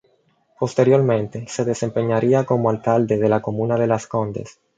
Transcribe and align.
Posteriormente 0.59 1.45
se 1.47 1.63
desempeñaría 1.63 2.43
como 2.43 2.71
Alcalde 2.71 3.19
de 3.19 3.29
la 3.29 3.39
comuna 3.43 3.77
de 3.77 3.85
Las 3.85 4.07
Condes. 4.07 4.59